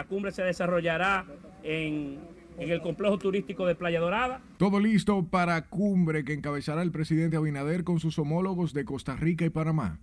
[0.00, 1.26] La cumbre se desarrollará
[1.62, 2.20] en,
[2.56, 4.40] en el complejo turístico de Playa Dorada.
[4.56, 9.44] Todo listo para cumbre que encabezará el presidente Abinader con sus homólogos de Costa Rica
[9.44, 9.98] y Panamá.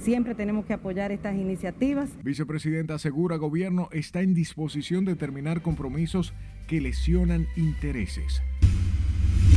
[0.00, 2.10] Siempre tenemos que apoyar estas iniciativas.
[2.22, 6.34] Vicepresidenta asegura gobierno está en disposición de terminar compromisos
[6.66, 8.42] que lesionan intereses.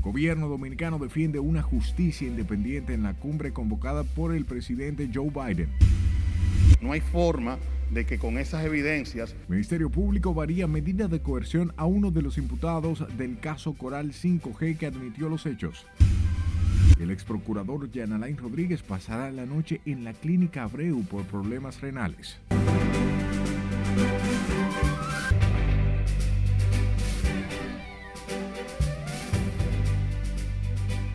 [0.02, 5.68] Gobierno dominicano defiende una justicia independiente en la cumbre convocada por el presidente Joe Biden.
[6.80, 7.58] No hay forma
[7.92, 9.36] de que con esas evidencias...
[9.48, 14.78] Ministerio Público varía medida de coerción a uno de los imputados del caso Coral 5G
[14.78, 15.86] que admitió los hechos.
[17.00, 21.82] El ex procurador Jan Alain Rodríguez pasará la noche en la clínica Abreu por problemas
[21.82, 22.38] renales.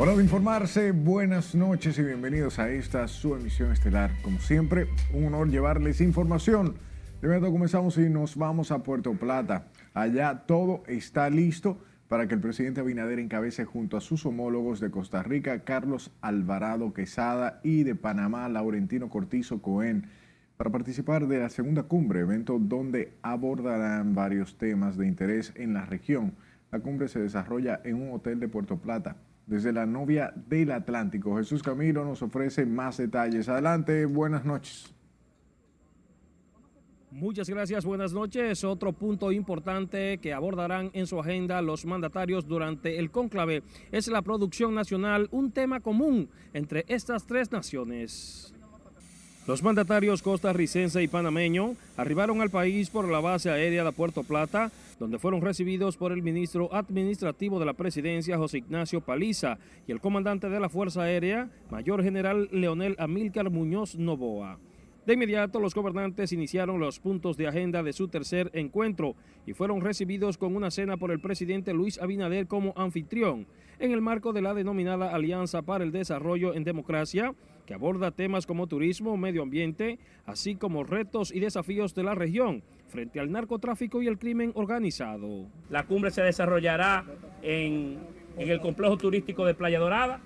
[0.02, 4.10] Hora de informarse, buenas noches y bienvenidos a esta su emisión estelar.
[4.24, 6.74] Como siempre, un honor llevarles información.
[7.20, 9.68] De momento comenzamos y nos vamos a Puerto Plata.
[9.94, 11.78] Allá todo está listo
[12.08, 16.92] para que el presidente Abinader encabece junto a sus homólogos de Costa Rica, Carlos Alvarado
[16.92, 20.08] Quesada, y de Panamá, Laurentino Cortizo Cohen,
[20.56, 25.86] para participar de la segunda cumbre, evento donde abordarán varios temas de interés en la
[25.86, 26.34] región.
[26.72, 29.14] La cumbre se desarrolla en un hotel de Puerto Plata.
[29.46, 33.48] Desde la novia del Atlántico, Jesús Camilo nos ofrece más detalles.
[33.48, 34.92] Adelante, buenas noches.
[37.12, 38.64] Muchas gracias, buenas noches.
[38.64, 44.22] Otro punto importante que abordarán en su agenda los mandatarios durante el cónclave es la
[44.22, 48.54] producción nacional, un tema común entre estas tres naciones.
[49.46, 54.70] Los mandatarios costarricense y panameño arribaron al país por la base aérea de Puerto Plata,
[54.98, 60.00] donde fueron recibidos por el ministro administrativo de la presidencia, José Ignacio Paliza, y el
[60.00, 64.58] comandante de la Fuerza Aérea, Mayor General Leonel Amílcar Muñoz Novoa.
[65.04, 69.80] De inmediato, los gobernantes iniciaron los puntos de agenda de su tercer encuentro y fueron
[69.80, 73.48] recibidos con una cena por el presidente Luis Abinader como anfitrión,
[73.80, 77.34] en el marco de la denominada Alianza para el Desarrollo en Democracia,
[77.66, 82.62] que aborda temas como turismo, medio ambiente, así como retos y desafíos de la región
[82.86, 85.46] frente al narcotráfico y el crimen organizado.
[85.68, 87.04] La cumbre se desarrollará
[87.42, 87.98] en,
[88.36, 90.20] en el complejo turístico de Playa Dorada,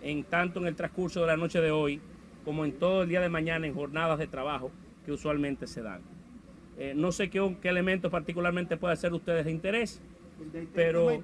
[0.00, 2.00] en tanto en el transcurso de la noche de hoy
[2.44, 4.70] como en todo el día de mañana en jornadas de trabajo
[5.04, 6.00] que usualmente se dan.
[6.78, 10.02] Eh, no sé qué, qué elementos particularmente puede ser ustedes de interés,
[10.74, 11.22] pero,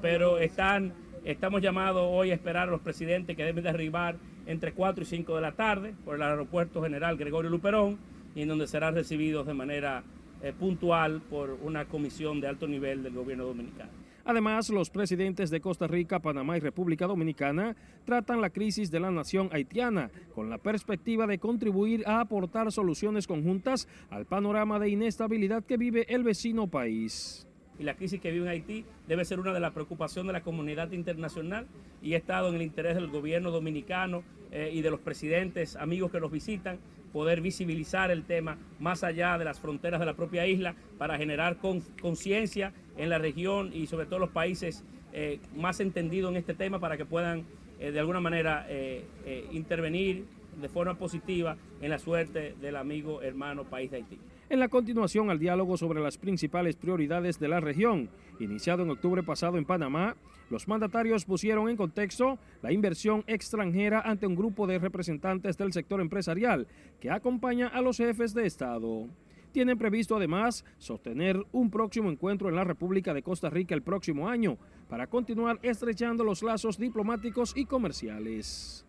[0.00, 0.94] pero están,
[1.24, 5.06] estamos llamados hoy a esperar a los presidentes que deben de arribar entre 4 y
[5.06, 7.98] 5 de la tarde por el Aeropuerto General Gregorio Luperón
[8.34, 10.02] y en donde serán recibidos de manera
[10.42, 14.03] eh, puntual por una comisión de alto nivel del gobierno dominicano.
[14.24, 17.76] Además, los presidentes de Costa Rica, Panamá y República Dominicana
[18.06, 23.26] tratan la crisis de la nación haitiana con la perspectiva de contribuir a aportar soluciones
[23.26, 27.46] conjuntas al panorama de inestabilidad que vive el vecino país.
[27.78, 30.92] Y la crisis que vive Haití debe ser una de las preocupaciones de la comunidad
[30.92, 31.66] internacional
[32.00, 36.12] y he estado en el interés del gobierno dominicano eh, y de los presidentes amigos
[36.12, 36.78] que nos visitan
[37.12, 41.58] poder visibilizar el tema más allá de las fronteras de la propia isla para generar
[42.00, 46.80] conciencia en la región y sobre todo los países eh, más entendidos en este tema
[46.80, 47.44] para que puedan
[47.78, 49.04] eh, de alguna manera eh,
[49.52, 50.24] intervenir
[50.60, 54.18] de forma positiva en la suerte del amigo hermano país de Haití.
[54.48, 59.22] En la continuación al diálogo sobre las principales prioridades de la región, iniciado en octubre
[59.22, 60.16] pasado en Panamá,
[60.50, 66.00] los mandatarios pusieron en contexto la inversión extranjera ante un grupo de representantes del sector
[66.00, 66.66] empresarial
[67.00, 69.08] que acompaña a los jefes de Estado.
[69.54, 74.28] Tienen previsto además sostener un próximo encuentro en la República de Costa Rica el próximo
[74.28, 78.84] año para continuar estrechando los lazos diplomáticos y comerciales.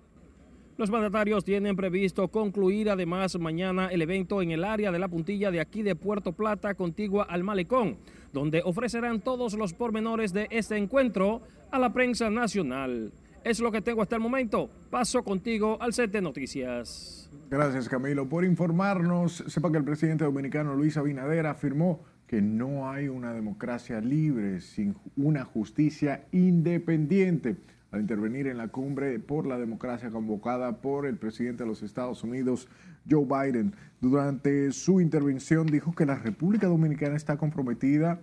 [0.75, 5.51] Los mandatarios tienen previsto concluir además mañana el evento en el área de la puntilla
[5.51, 7.99] de aquí de Puerto Plata, contigua al Malecón,
[8.33, 13.11] donde ofrecerán todos los pormenores de este encuentro a la prensa nacional.
[13.45, 14.71] Es lo que tengo hasta el momento.
[14.89, 17.29] Paso contigo al set de noticias.
[17.47, 19.43] Gracias Camilo por informarnos.
[19.45, 24.95] Sepa que el presidente dominicano Luis Abinader afirmó que no hay una democracia libre sin
[25.15, 27.57] una justicia independiente
[27.91, 32.23] al intervenir en la cumbre por la democracia convocada por el presidente de los Estados
[32.23, 32.67] Unidos,
[33.07, 33.75] Joe Biden.
[34.01, 38.21] Durante su intervención dijo que la República Dominicana está comprometida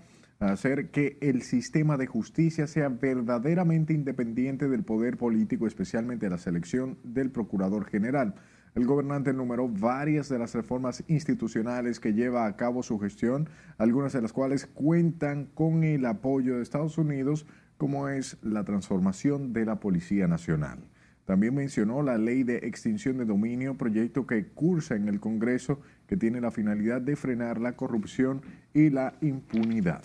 [0.50, 6.99] hacer que el sistema de justicia sea verdaderamente independiente del poder político, especialmente la selección
[7.05, 8.35] del Procurador General.
[8.75, 13.49] El gobernante enumeró varias de las reformas institucionales que lleva a cabo su gestión,
[13.79, 17.47] algunas de las cuales cuentan con el apoyo de Estados Unidos,
[17.77, 20.79] como es la transformación de la Policía Nacional.
[21.25, 26.17] También mencionó la ley de extinción de dominio, proyecto que cursa en el Congreso que
[26.17, 28.43] tiene la finalidad de frenar la corrupción
[28.75, 30.03] y la impunidad.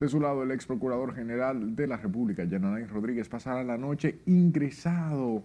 [0.00, 4.20] De su lado, el ex procurador general de la República, Yanarain Rodríguez, pasará la noche
[4.24, 5.44] ingresado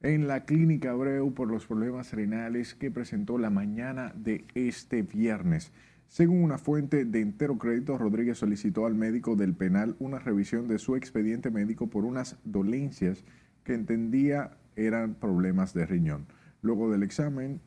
[0.00, 5.72] en la clínica Abreu por los problemas renales que presentó la mañana de este viernes.
[6.06, 10.78] Según una fuente de entero crédito, Rodríguez solicitó al médico del penal una revisión de
[10.78, 13.24] su expediente médico por unas dolencias
[13.64, 16.26] que entendía eran problemas de riñón.
[16.62, 17.60] Luego del examen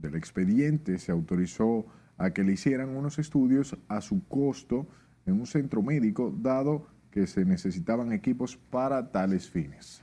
[0.00, 1.84] del expediente se autorizó
[2.16, 4.88] a que le hicieran unos estudios a su costo
[5.26, 10.02] en un centro médico, dado que se necesitaban equipos para tales fines.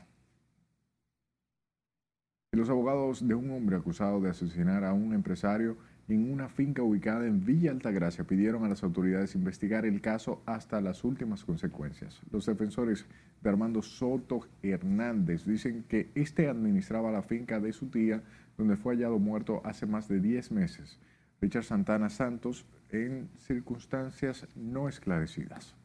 [2.51, 5.77] Los abogados de un hombre acusado de asesinar a un empresario
[6.07, 10.81] en una finca ubicada en Villa Altagracia pidieron a las autoridades investigar el caso hasta
[10.81, 12.21] las últimas consecuencias.
[12.29, 13.05] Los defensores
[13.41, 18.21] de Armando Soto Hernández dicen que este administraba la finca de su tía,
[18.57, 20.99] donde fue hallado muerto hace más de 10 meses.
[21.41, 25.75] Richard Santana Santos, en circunstancias no esclarecidas.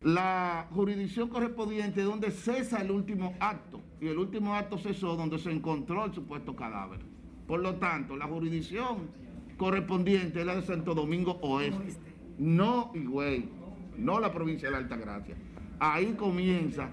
[0.00, 5.50] La jurisdicción correspondiente donde cesa el último acto, y el último acto cesó donde se
[5.50, 7.00] encontró el supuesto cadáver.
[7.46, 9.08] Por lo tanto, la jurisdicción
[9.56, 11.96] correspondiente es la de Santo Domingo Oeste,
[12.38, 13.48] no Higüey,
[13.96, 15.34] no la provincia de la Altagracia.
[15.80, 16.88] Ahí comienza,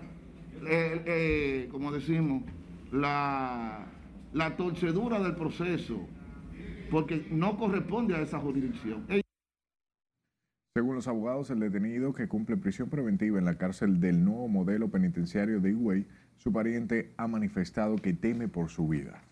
[0.68, 2.44] eh, como decimos,
[2.92, 3.88] la
[4.58, 6.08] torcedura del proceso,
[6.90, 9.06] porque no corresponde a esa jurisdicción.
[10.78, 14.90] Según los abogados, el detenido que cumple prisión preventiva en la cárcel del nuevo modelo
[14.90, 16.06] penitenciario de Higüey,
[16.36, 19.24] su pariente ha manifestado que teme por su vida.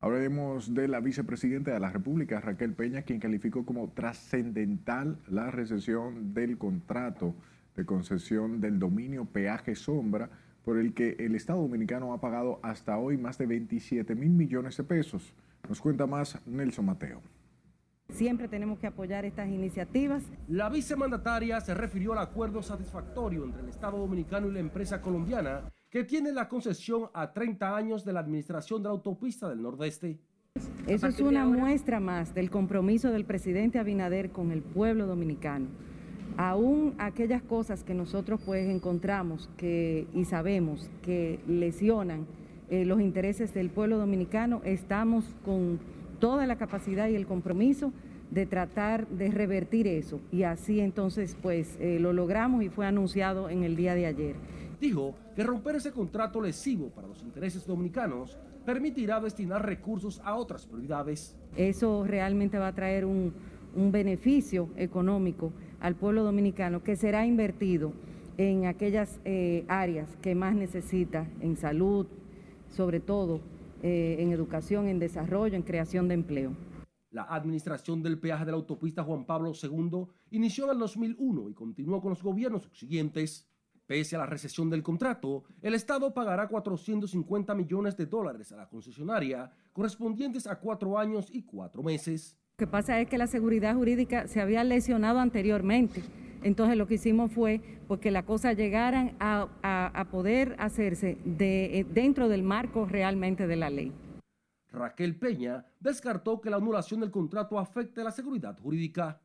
[0.00, 6.34] Hablaremos de la vicepresidenta de la República, Raquel Peña, quien calificó como trascendental la recesión
[6.34, 7.36] del contrato
[7.76, 10.30] de concesión del dominio peaje sombra
[10.64, 14.76] por el que el Estado Dominicano ha pagado hasta hoy más de 27 mil millones
[14.78, 15.32] de pesos.
[15.68, 17.22] Nos cuenta más Nelson Mateo.
[18.12, 20.24] Siempre tenemos que apoyar estas iniciativas.
[20.48, 25.70] La vicemandataria se refirió al acuerdo satisfactorio entre el Estado Dominicano y la empresa colombiana
[25.90, 30.18] que tiene la concesión a 30 años de la administración de la autopista del Nordeste.
[30.86, 35.66] Eso es una muestra más del compromiso del presidente Abinader con el pueblo dominicano.
[36.38, 42.26] Aún aquellas cosas que nosotros pues encontramos que, y sabemos que lesionan
[42.70, 45.78] eh, los intereses del pueblo dominicano, estamos con
[46.18, 47.92] toda la capacidad y el compromiso
[48.30, 50.20] de tratar de revertir eso.
[50.30, 54.36] Y así entonces pues eh, lo logramos y fue anunciado en el día de ayer
[54.80, 60.66] dijo que romper ese contrato lesivo para los intereses dominicanos permitirá destinar recursos a otras
[60.66, 61.36] prioridades.
[61.56, 63.32] Eso realmente va a traer un,
[63.92, 67.92] beneficio económico al pueblo dominicano que será invertido
[68.36, 72.06] en aquellas eh, áreas que más necesita, en salud,
[72.74, 73.40] sobre todo
[73.82, 76.56] eh, en educación, en desarrollo, en creación de empleo.
[77.10, 81.54] La administración del peaje de la autopista Juan Pablo II inició en el 2001 y
[81.54, 83.48] continuó con los gobiernos subsiguientes.
[83.86, 88.68] Pese a la recesión del contrato, el Estado pagará 450 millones de dólares a la
[88.68, 92.36] concesionaria, correspondientes a cuatro años y cuatro meses.
[92.58, 96.02] Lo que pasa es que la seguridad jurídica se había lesionado anteriormente.
[96.42, 101.86] Entonces lo que hicimos fue pues, que las cosas llegaran a, poder hacerse de, eh,
[101.88, 103.92] dentro del marco realmente de la ley.
[104.72, 109.20] Raquel Peña descartó que la anulación del contrato afecte la seguridad jurídica.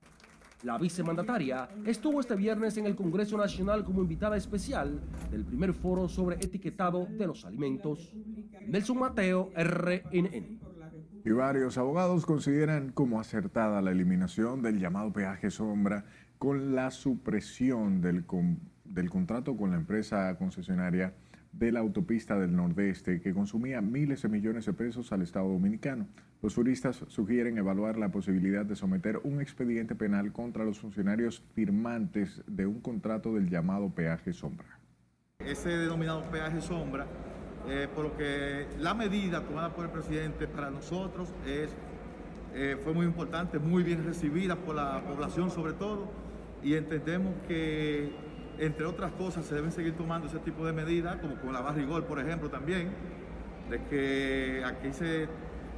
[0.64, 6.08] La vicemandataria estuvo este viernes en el Congreso Nacional como invitada especial del primer foro
[6.08, 8.14] sobre etiquetado de los alimentos.
[8.66, 10.60] Nelson Mateo, RNN.
[11.26, 16.06] Y varios abogados consideran como acertada la eliminación del llamado peaje sombra
[16.44, 18.26] con la supresión del,
[18.84, 21.14] del contrato con la empresa concesionaria
[21.54, 26.06] de la autopista del Nordeste que consumía miles de millones de pesos al Estado Dominicano.
[26.42, 32.44] Los juristas sugieren evaluar la posibilidad de someter un expediente penal contra los funcionarios firmantes
[32.46, 34.68] de un contrato del llamado peaje sombra.
[35.40, 37.08] Ese denominado peaje sombra,
[37.70, 41.70] eh, por lo que la medida tomada por el presidente para nosotros es,
[42.54, 46.23] eh, fue muy importante, muy bien recibida por la población sobre todo,
[46.64, 48.12] y entendemos que
[48.60, 52.06] entre otras cosas, se deben seguir tomando ese tipo de medidas, como con la barrigol,
[52.06, 52.92] por ejemplo, también,
[53.70, 55.28] de que aquí se,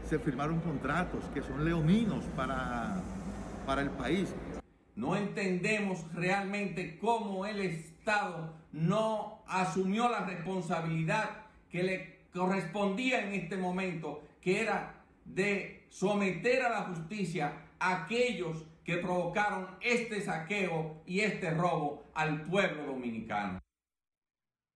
[0.04, 3.02] se firmaron contratos que son leoninos para,
[3.66, 4.36] para el país.
[4.96, 11.30] No entendemos realmente cómo el Estado no asumió la responsabilidad
[11.70, 18.66] que le correspondía en este momento, que era de someter a la justicia a aquellos
[18.86, 23.60] que provocaron este saqueo y este robo al pueblo dominicano.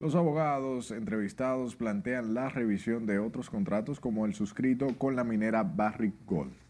[0.01, 5.63] Los abogados entrevistados plantean la revisión de otros contratos como el suscrito con la minera
[5.63, 6.68] Barrick Gold.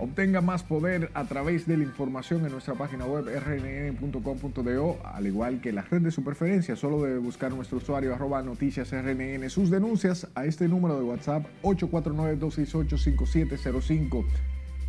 [0.00, 5.60] Obtenga más poder a través de la información en nuestra página web rnn.com.do, al igual
[5.60, 6.76] que la red de su preferencia.
[6.76, 9.50] Solo debe buscar nuestro usuario arroba noticias rnn.
[9.50, 14.24] Sus denuncias a este número de WhatsApp 849-268-5705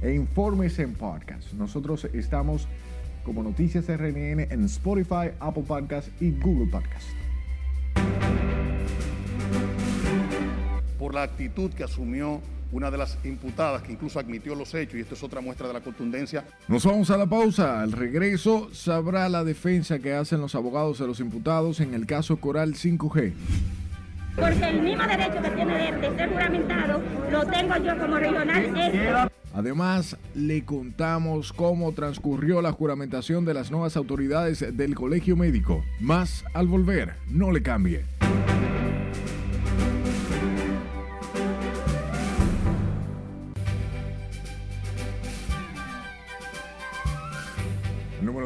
[0.02, 1.54] e informes en podcast.
[1.54, 2.68] Nosotros estamos
[3.24, 7.08] como Noticias RNN en Spotify, Apple Podcast y Google Podcast.
[10.98, 15.02] Por la actitud que asumió una de las imputadas que incluso admitió los hechos, y
[15.02, 16.46] esto es otra muestra de la contundencia.
[16.68, 17.82] Nos vamos a la pausa.
[17.82, 22.38] Al regreso sabrá la defensa que hacen los abogados de los imputados en el caso
[22.38, 23.34] Coral 5G.
[24.36, 29.30] Porque el mismo derecho que tiene él de ser juramentado lo tengo yo como regional.
[29.54, 35.84] Además, le contamos cómo transcurrió la juramentación de las nuevas autoridades del Colegio Médico.
[36.00, 38.06] Más al volver, no le cambie.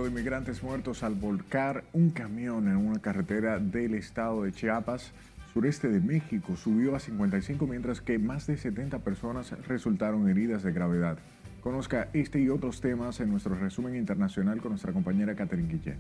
[0.04, 5.12] De inmigrantes muertos al volcar un camión en una carretera del estado de Chiapas,
[5.54, 10.74] sureste de México, subió a 55 mientras que más de 70 personas resultaron heridas de
[10.74, 11.18] gravedad.
[11.62, 15.98] Conozca este y otros temas en nuestro resumen internacional con nuestra compañera Catherine Guillén.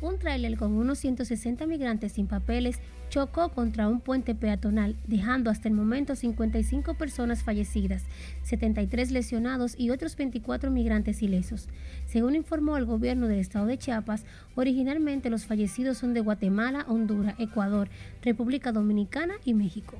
[0.00, 2.78] Un tráiler con unos 160 migrantes sin papeles
[3.08, 8.04] chocó contra un puente peatonal, dejando hasta el momento 55 personas fallecidas,
[8.44, 11.68] 73 lesionados y otros 24 migrantes ilesos.
[12.06, 14.24] Según informó el gobierno del estado de Chiapas,
[14.54, 17.88] originalmente los fallecidos son de Guatemala, Honduras, Ecuador,
[18.22, 19.98] República Dominicana y México.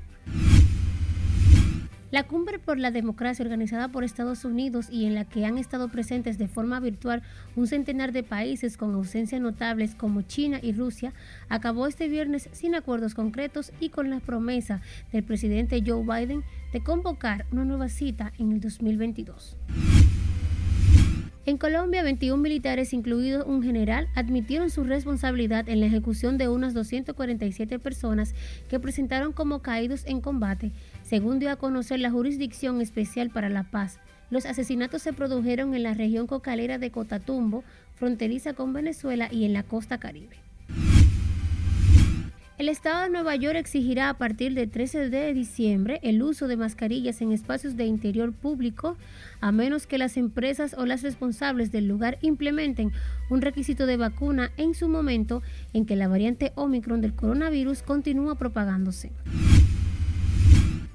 [2.11, 5.89] La cumbre por la democracia organizada por Estados Unidos y en la que han estado
[5.89, 7.21] presentes de forma virtual
[7.55, 11.13] un centenar de países con ausencias notables como China y Rusia
[11.49, 16.81] acabó este viernes sin acuerdos concretos y con la promesa del presidente Joe Biden de
[16.81, 19.55] convocar una nueva cita en el 2022.
[21.49, 26.75] En Colombia, 21 militares, incluido un general, admitieron su responsabilidad en la ejecución de unas
[26.75, 28.35] 247 personas
[28.67, 30.71] que presentaron como caídos en combate,
[31.09, 33.97] según dio a conocer la Jurisdicción Especial para la Paz.
[34.29, 37.63] Los asesinatos se produjeron en la región cocalera de Cotatumbo,
[37.95, 40.35] fronteriza con Venezuela y en la costa caribe.
[42.59, 46.57] El Estado de Nueva York exigirá a partir del 13 de diciembre el uso de
[46.57, 48.95] mascarillas en espacios de interior público,
[49.41, 52.91] a menos que las empresas o las responsables del lugar implementen
[53.31, 55.41] un requisito de vacuna en su momento
[55.73, 59.11] en que la variante Omicron del coronavirus continúa propagándose.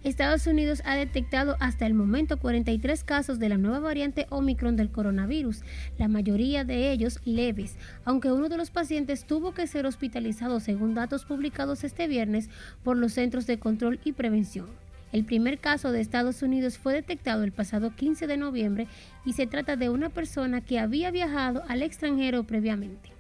[0.05, 4.91] Estados Unidos ha detectado hasta el momento 43 casos de la nueva variante Omicron del
[4.91, 5.63] coronavirus,
[5.97, 10.95] la mayoría de ellos leves, aunque uno de los pacientes tuvo que ser hospitalizado según
[10.95, 12.51] datos publicados este viernes
[12.83, 14.67] por los Centros de Control y Prevención.
[15.11, 18.89] El primer caso de Estados Unidos fue detectado el pasado 15 de noviembre
[19.25, 23.14] y se trata de una persona que había viajado al extranjero previamente.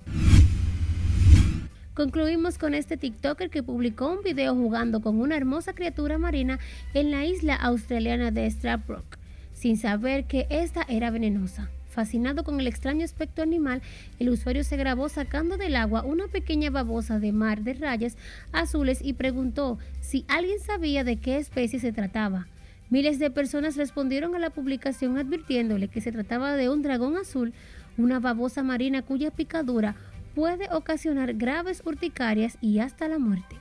[1.94, 6.58] Concluimos con este TikToker que publicó un video jugando con una hermosa criatura marina
[6.92, 9.16] en la isla australiana de Stradbroke,
[9.52, 11.70] sin saber que esta era venenosa.
[11.88, 13.80] Fascinado con el extraño aspecto animal,
[14.18, 18.16] el usuario se grabó sacando del agua una pequeña babosa de mar de rayas
[18.50, 22.48] azules y preguntó si alguien sabía de qué especie se trataba.
[22.90, 27.52] Miles de personas respondieron a la publicación advirtiéndole que se trataba de un dragón azul,
[27.96, 29.94] una babosa marina cuya picadura
[30.34, 33.56] puede ocasionar graves urticarias y hasta la muerte.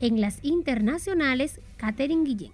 [0.00, 2.52] En las internacionales, Catherine Guillén.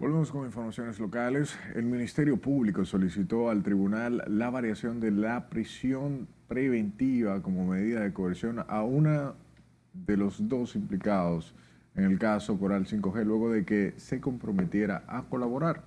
[0.00, 1.58] Volvemos con informaciones locales.
[1.74, 8.12] El Ministerio Público solicitó al tribunal la variación de la prisión preventiva como medida de
[8.12, 9.34] coerción a una
[9.92, 11.54] de los dos implicados
[11.94, 15.84] en el caso Coral 5G luego de que se comprometiera a colaborar.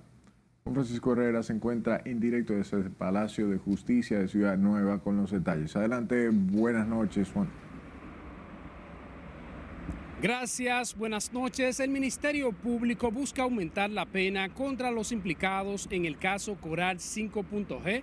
[0.74, 5.16] Francisco Herrera se encuentra en directo desde el Palacio de Justicia de Ciudad Nueva con
[5.16, 5.74] los detalles.
[5.76, 7.48] Adelante, buenas noches, Juan.
[10.20, 11.78] Gracias, buenas noches.
[11.78, 18.02] El Ministerio Público busca aumentar la pena contra los implicados en el caso Coral 5.g.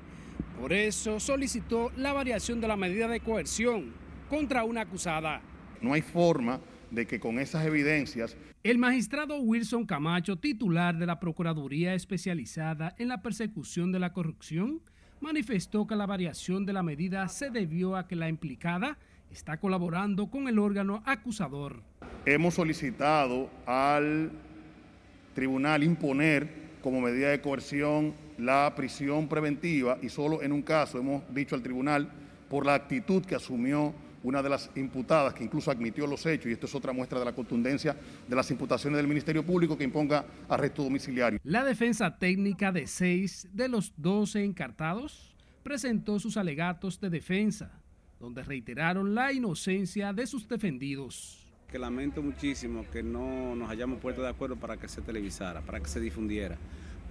[0.60, 3.94] Por eso solicitó la variación de la medida de coerción
[4.30, 5.42] contra una acusada.
[5.82, 8.36] No hay forma de que con esas evidencias...
[8.64, 14.82] El magistrado Wilson Camacho, titular de la Procuraduría Especializada en la Persecución de la Corrupción,
[15.22, 18.98] manifestó que la variación de la medida se debió a que la implicada
[19.32, 21.82] está colaborando con el órgano acusador.
[22.26, 24.32] Hemos solicitado al
[25.34, 31.24] tribunal imponer como medida de coerción la prisión preventiva y solo en un caso hemos
[31.34, 32.12] dicho al tribunal
[32.50, 33.94] por la actitud que asumió
[34.26, 37.26] una de las imputadas, que incluso admitió los hechos, y esto es otra muestra de
[37.26, 37.96] la contundencia
[38.28, 41.40] de las imputaciones del Ministerio Público que imponga arresto domiciliario.
[41.44, 47.72] La defensa técnica de seis de los 12 encartados presentó sus alegatos de defensa,
[48.20, 51.46] donde reiteraron la inocencia de sus defendidos.
[51.70, 55.80] Que lamento muchísimo que no nos hayamos puesto de acuerdo para que se televisara, para
[55.80, 56.58] que se difundiera,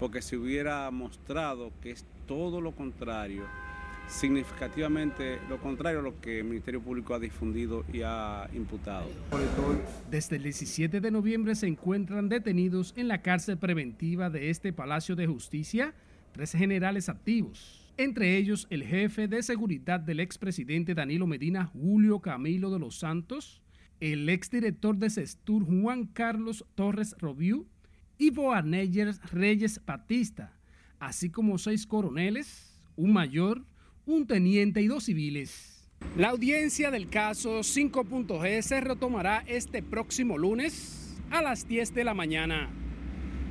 [0.00, 3.44] porque si hubiera mostrado que es todo lo contrario,
[4.08, 9.08] significativamente lo contrario a lo que el Ministerio Público ha difundido y ha imputado.
[10.10, 15.16] Desde el 17 de noviembre se encuentran detenidos en la cárcel preventiva de este Palacio
[15.16, 15.94] de Justicia
[16.32, 22.70] tres generales activos, entre ellos el jefe de seguridad del expresidente Danilo Medina, Julio Camilo
[22.70, 23.62] de los Santos,
[24.00, 27.68] el exdirector de Sestur, Juan Carlos Torres Robiú,
[28.18, 30.52] y Boaneyers Reyes Batista,
[30.98, 33.64] así como seis coroneles, un mayor,
[34.06, 35.88] un teniente y dos civiles.
[36.16, 42.14] La audiencia del caso 5.G se retomará este próximo lunes a las 10 de la
[42.14, 42.68] mañana.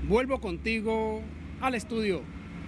[0.07, 1.21] Vuelvo contigo
[1.59, 2.21] al estudio.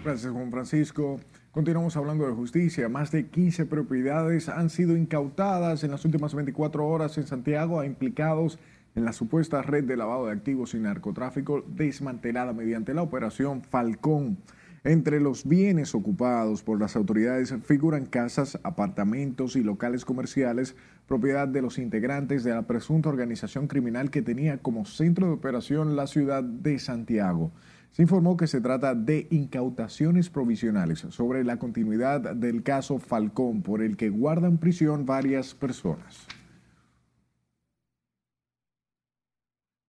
[0.04, 1.20] Gracias, Juan Francisco.
[1.52, 2.90] Continuamos hablando de justicia.
[2.90, 7.86] Más de 15 propiedades han sido incautadas en las últimas 24 horas en Santiago a
[7.86, 8.60] implicados
[8.96, 14.38] en la supuesta red de lavado de activos y narcotráfico desmantelada mediante la operación Falcón.
[14.86, 20.76] Entre los bienes ocupados por las autoridades figuran casas, apartamentos y locales comerciales,
[21.08, 25.96] propiedad de los integrantes de la presunta organización criminal que tenía como centro de operación
[25.96, 27.52] la ciudad de Santiago.
[27.94, 33.82] Se informó que se trata de incautaciones provisionales sobre la continuidad del caso Falcón, por
[33.82, 36.28] el que guardan prisión varias personas.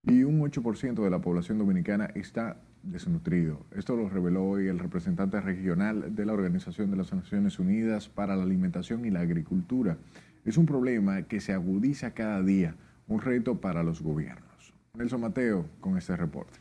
[0.05, 2.57] Y un 8% de la población dominicana está
[2.91, 3.67] desnutrido.
[3.75, 8.37] Esto lo reveló hoy el representante regional de la Organización de las Naciones Unidas para
[8.37, 9.99] la Alimentación y la Agricultura.
[10.45, 12.77] Es un problema que se agudiza cada día,
[13.09, 14.75] un reto para los gobiernos.
[14.95, 16.59] Nelson Mateo con este reporte.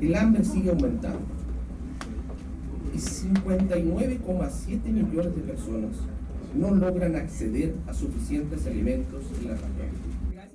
[0.00, 1.20] El hambre sigue aumentando
[2.94, 5.96] y 59,7 millones de personas
[6.54, 10.07] no logran acceder a suficientes alimentos en la región.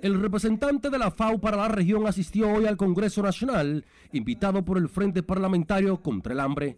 [0.04, 4.78] El representante de la FAO para la región asistió hoy al Congreso Nacional, invitado por
[4.78, 6.78] el Frente Parlamentario contra el Hambre.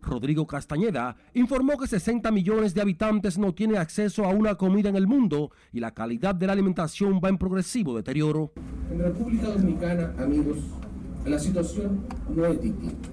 [0.00, 4.96] Rodrigo Castañeda informó que 60 millones de habitantes no tienen acceso a una comida en
[4.96, 8.52] el mundo y la calidad de la alimentación va en progresivo deterioro.
[8.90, 10.56] En República Dominicana, amigos,
[11.26, 13.10] la situación no es distinta.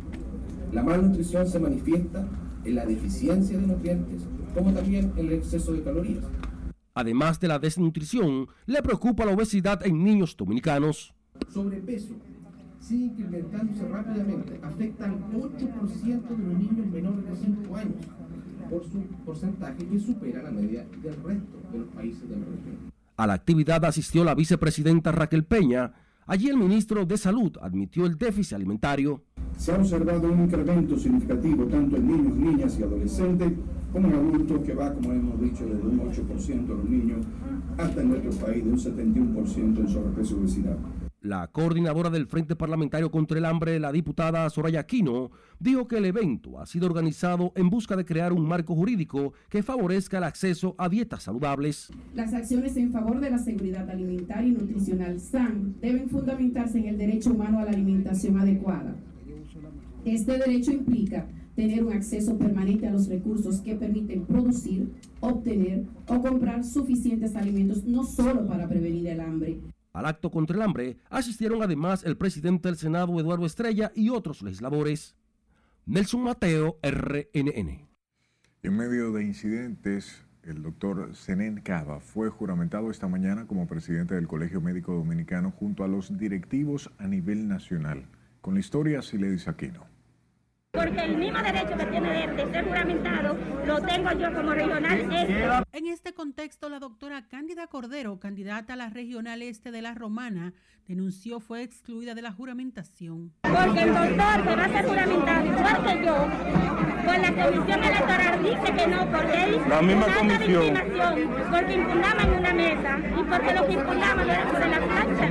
[0.72, 2.26] La malnutrición se manifiesta
[2.64, 4.22] en la deficiencia de nutrientes,
[4.54, 6.24] como también en el exceso de calorías.
[6.96, 11.14] Además de la desnutrición, le preocupa la obesidad en niños dominicanos.
[11.54, 12.16] Sobrepeso
[12.80, 18.06] sigue incrementándose rápidamente, afecta al 8% de los niños menores de 5 años,
[18.70, 22.92] por su porcentaje que supera la media del resto de los países de la región.
[23.18, 25.94] A la actividad asistió la vicepresidenta Raquel Peña.
[26.26, 29.22] Allí el ministro de Salud admitió el déficit alimentario.
[29.58, 33.54] Se ha observado un incremento significativo tanto en niños, niñas y adolescentes
[33.92, 37.26] como en adultos que va, como hemos dicho, desde un 8% de los niños
[37.78, 40.78] hasta en nuestro país de un 71% en sobrepeso y obesidad.
[41.22, 46.06] La coordinadora del Frente Parlamentario contra el Hambre, la diputada Soraya Aquino, dijo que el
[46.06, 50.76] evento ha sido organizado en busca de crear un marco jurídico que favorezca el acceso
[50.78, 51.92] a dietas saludables.
[52.14, 56.98] Las acciones en favor de la seguridad alimentaria y nutricional SAN deben fundamentarse en el
[57.00, 58.96] derecho humano a la alimentación adecuada.
[60.06, 66.22] Este derecho implica tener un acceso permanente a los recursos que permiten producir, obtener o
[66.22, 69.58] comprar suficientes alimentos no solo para prevenir el hambre.
[69.94, 74.44] Al acto contra el hambre asistieron además el presidente del Senado Eduardo Estrella y otros
[74.44, 75.16] legisladores.
[75.88, 77.88] Nelson Mateo, RNN.
[78.62, 84.28] En medio de incidentes, el doctor Zenén Cava fue juramentado esta mañana como presidente del
[84.28, 88.06] Colegio Médico Dominicano junto a los directivos a nivel nacional.
[88.42, 89.95] Con la historia, Siledis Aquino.
[90.76, 95.00] Porque el mismo derecho que tiene de, de ser juramentado lo tengo yo como regional
[95.00, 95.78] este.
[95.78, 100.54] En este contexto, la doctora Cándida Cordero, candidata a la regional este de la Romana,
[100.88, 103.34] denunció fue excluida de la juramentación.
[103.42, 106.16] Porque el doctor que va a ser juramentado, igual que yo,
[107.06, 110.74] con la comisión electoral dice que no, porque él la misma una comisión.
[111.52, 115.26] porque impugnaban una mesa y porque lo que impugnaban era sobre la plancha.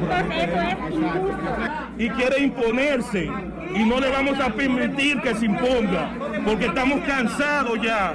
[0.00, 1.56] Entonces eso es injusto.
[1.98, 3.30] Y quiere imponerse
[3.74, 6.12] y no le vamos a permitir que se imponga,
[6.44, 8.14] porque estamos cansados ya,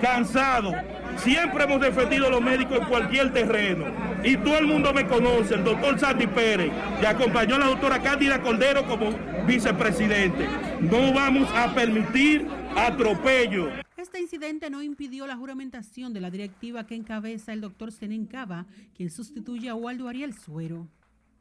[0.00, 0.74] cansados.
[1.18, 3.86] Siempre hemos defendido a los médicos en cualquier terreno.
[4.22, 8.02] Y todo el mundo me conoce, el doctor Sandy Pérez, que acompañó a la doctora
[8.02, 9.10] Cándida Cordero como
[9.46, 10.46] vicepresidente.
[10.80, 13.70] No vamos a permitir atropello.
[13.96, 18.66] Este incidente no impidió la juramentación de la directiva que encabeza el doctor Senen Cava,
[18.94, 20.86] quien sustituye a Waldo Ariel Suero.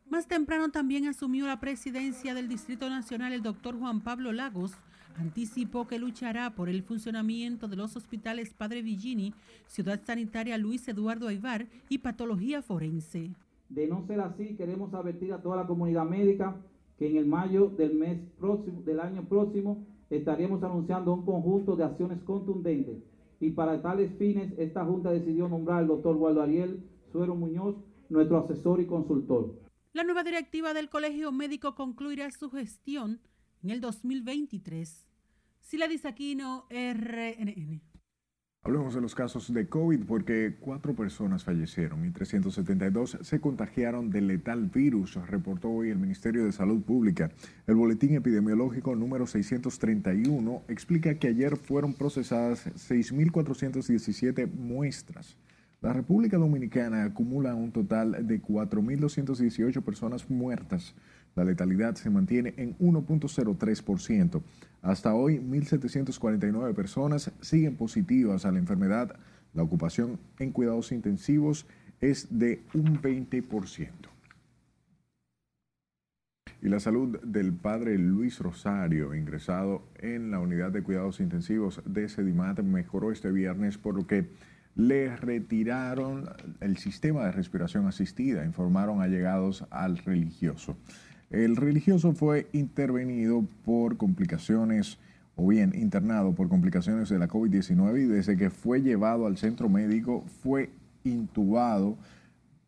[0.10, 4.74] Más temprano también asumió la presidencia del Distrito Nacional el doctor Juan Pablo Lagos.
[5.18, 9.34] Anticipó que luchará por el funcionamiento de los hospitales Padre Villini,
[9.68, 13.32] Ciudad Sanitaria Luis Eduardo Aibar y Patología Forense.
[13.70, 16.56] De no ser así, queremos advertir a toda la comunidad médica
[17.00, 21.84] que en el mayo del mes próximo, del año próximo, estaremos anunciando un conjunto de
[21.84, 22.98] acciones contundentes.
[23.40, 27.76] Y para tales fines, esta Junta decidió nombrar al doctor Waldo Ariel Suero Muñoz,
[28.10, 29.65] nuestro asesor y consultor.
[29.96, 33.22] La nueva directiva del Colegio Médico concluirá su gestión
[33.64, 35.08] en el 2023.
[35.62, 37.82] Sila Disaquino, RNN.
[38.64, 44.28] Hablemos de los casos de COVID porque cuatro personas fallecieron y 372 se contagiaron del
[44.28, 47.32] letal virus, reportó hoy el Ministerio de Salud Pública.
[47.66, 55.38] El boletín epidemiológico número 631 explica que ayer fueron procesadas 6.417 muestras.
[55.82, 60.96] La República Dominicana acumula un total de 4.218 personas muertas.
[61.36, 64.42] La letalidad se mantiene en 1.03%.
[64.82, 69.16] Hasta hoy, 1.749 personas siguen positivas a la enfermedad.
[69.54, 71.66] La ocupación en cuidados intensivos
[72.02, 73.90] es de un 20%.
[76.62, 82.10] Y la salud del padre Luis Rosario, ingresado en la unidad de cuidados intensivos de
[82.10, 84.30] Sedimat, mejoró este viernes, por lo que
[84.76, 90.78] le retiraron el sistema de respiración asistida, informaron allegados al religioso.
[91.30, 95.00] El religioso fue intervenido por complicaciones
[95.36, 99.70] o bien internado por complicaciones de la COVID-19 y desde que fue llevado al centro
[99.70, 100.70] médico fue
[101.04, 101.98] intubado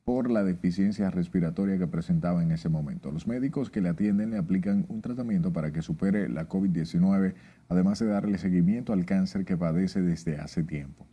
[0.03, 3.11] por la deficiencia respiratoria que presentaba en ese momento.
[3.11, 7.33] Los médicos que le atienden le aplican un tratamiento para que supere la COVID-19,
[7.67, 11.05] además de darle seguimiento al cáncer que padece desde hace tiempo.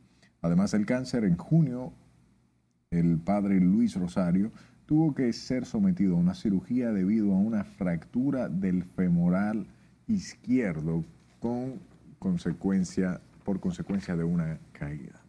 [0.44, 1.94] Además del cáncer, en junio,
[2.90, 4.52] el padre Luis Rosario
[4.84, 9.66] tuvo que ser sometido a una cirugía debido a una fractura del femoral
[10.06, 11.02] izquierdo
[11.40, 11.80] con
[12.18, 15.24] consecuencia, por consecuencia de una caída.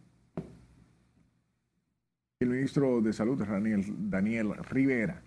[2.38, 5.22] El ministro de Salud, Daniel, Daniel Rivera,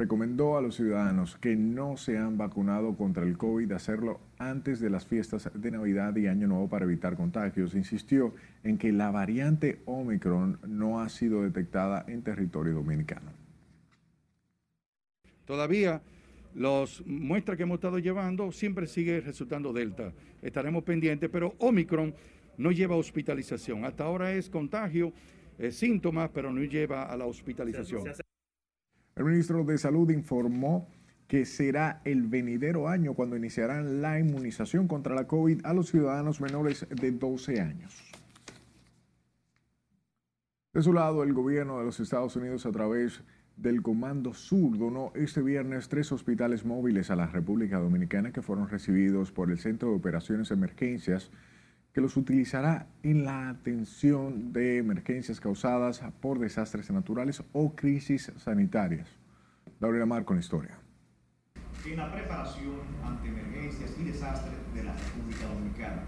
[0.00, 4.90] recomendó a los ciudadanos que no se han vacunado contra el COVID hacerlo antes de
[4.90, 7.74] las fiestas de Navidad y Año Nuevo para evitar contagios.
[7.74, 8.32] Insistió
[8.62, 13.32] en que la variante Omicron no ha sido detectada en territorio dominicano.
[15.44, 16.00] Todavía
[16.54, 20.12] las muestras que hemos estado llevando siempre sigue resultando Delta.
[20.42, 22.14] Estaremos pendientes, pero Omicron
[22.56, 23.84] no lleva hospitalización.
[23.84, 25.12] Hasta ahora es contagio,
[25.72, 28.04] síntomas, pero no lleva a la hospitalización.
[29.18, 30.88] El ministro de Salud informó
[31.26, 36.40] que será el venidero año cuando iniciarán la inmunización contra la COVID a los ciudadanos
[36.40, 38.00] menores de 12 años.
[40.72, 43.24] De su lado, el gobierno de los Estados Unidos a través
[43.56, 48.68] del Comando Sur donó este viernes tres hospitales móviles a la República Dominicana que fueron
[48.68, 51.32] recibidos por el Centro de Operaciones Emergencias
[51.98, 59.08] que los utilizará en la atención de emergencias causadas por desastres naturales o crisis sanitarias.
[59.80, 60.78] Gabriela Mar con la historia.
[61.84, 66.04] En la preparación ante emergencias y desastres de la República Dominicana.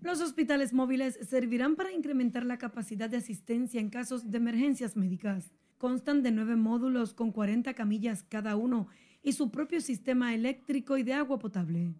[0.00, 5.52] Los hospitales móviles servirán para incrementar la capacidad de asistencia en casos de emergencias médicas.
[5.76, 8.88] Constan de nueve módulos con 40 camillas cada uno
[9.22, 11.92] y su propio sistema eléctrico y de agua potable.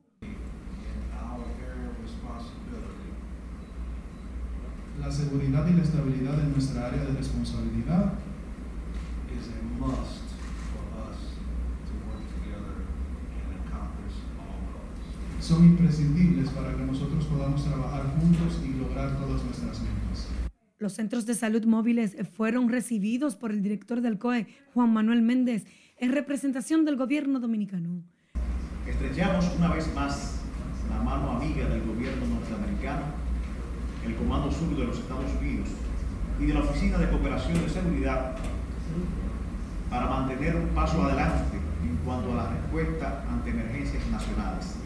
[5.04, 8.14] La seguridad y la estabilidad de nuestra área de responsabilidad
[9.36, 10.24] is a must
[10.72, 11.18] for us
[11.84, 12.88] to work together
[13.36, 15.44] and accomplish all goals.
[15.44, 20.26] son imprescindibles para que nosotros podamos trabajar juntos y lograr todas nuestras metas.
[20.78, 25.66] Los centros de salud móviles fueron recibidos por el director del COE, Juan Manuel Méndez,
[25.98, 28.02] en representación del gobierno dominicano.
[28.86, 30.40] Estrechamos una vez más
[30.88, 33.33] la mano amiga del gobierno norteamericano
[34.04, 35.68] el Comando Sur de los Estados Unidos
[36.38, 38.36] y de la Oficina de Cooperación de Seguridad
[39.88, 44.76] para mantener un paso adelante en cuanto a la respuesta ante emergencias nacionales.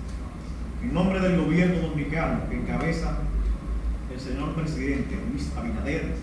[0.83, 3.19] En nombre del gobierno dominicano que encabeza
[4.13, 6.15] el señor presidente Luis Abinader,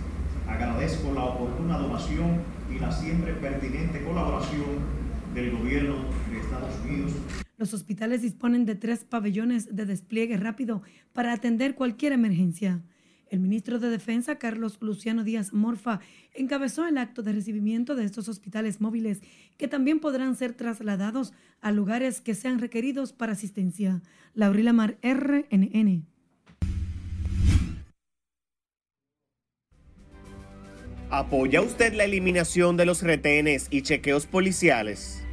[0.47, 2.41] agradezco la oportuna donación
[2.73, 4.95] y la siempre pertinente colaboración
[5.33, 5.95] del gobierno
[6.31, 10.81] de Estados Unidos los hospitales disponen de tres pabellones de despliegue rápido
[11.13, 12.83] para atender cualquier emergencia.
[13.27, 15.99] El ministro de Defensa, Carlos Luciano Díaz Morfa,
[16.33, 19.21] encabezó el acto de recibimiento de estos hospitales móviles
[19.57, 24.01] que también podrán ser trasladados a lugares que sean requeridos para asistencia.
[24.35, 26.05] Laurila Mar, RNN.
[31.09, 35.24] ¿Apoya usted la eliminación de los retenes y chequeos policiales?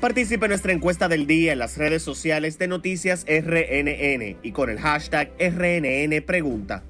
[0.00, 4.70] Participe en nuestra encuesta del día en las redes sociales de Noticias RNN y con
[4.70, 6.82] el hashtag RNN Pregunta.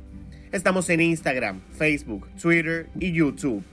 [0.52, 3.64] Estamos en Instagram, Facebook, Twitter y YouTube.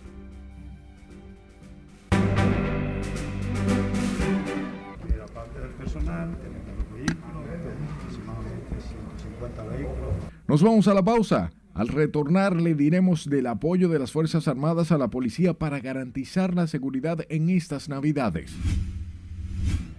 [10.47, 11.51] Nos vamos a la pausa.
[11.75, 16.55] Al retornar le diremos del apoyo de las Fuerzas Armadas a la policía para garantizar
[16.55, 18.51] la seguridad en estas Navidades.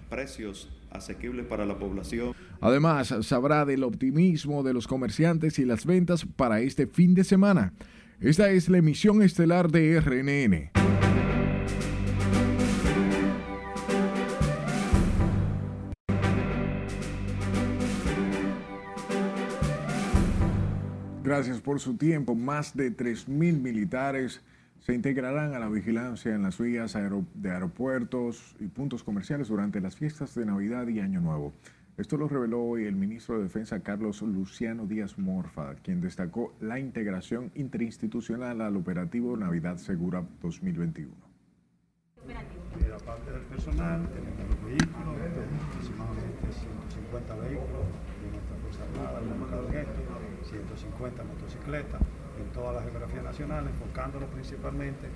[0.09, 2.33] Precios asequibles para la población.
[2.61, 7.73] Además, sabrá del optimismo de los comerciantes y las ventas para este fin de semana.
[8.19, 10.71] Esta es la emisión estelar de RNN.
[21.23, 22.33] Gracias por su tiempo.
[22.33, 24.41] Más de 3.000 militares
[24.89, 26.97] se integrarán a la vigilancia en las vías
[27.35, 31.53] de aeropuertos y puntos comerciales durante las fiestas de Navidad y Año Nuevo.
[31.95, 36.79] Esto lo reveló hoy el ministro de Defensa Carlos Luciano Díaz Morfa, quien destacó la
[36.79, 41.11] integración interinstitucional al operativo Navidad Segura 2021.
[42.25, 45.15] la parte del personal, tenemos los vehículos,
[45.69, 47.85] aproximadamente 150 vehículos
[48.23, 49.21] de nuestra Fuerza Armada,
[49.69, 52.01] en esto, 150 motocicletas
[52.41, 55.07] en toda la geografía nacional, enfocándolo principalmente